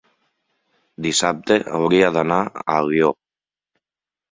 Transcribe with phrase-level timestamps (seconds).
[1.07, 3.13] dissabte hauria d'anar a Alió.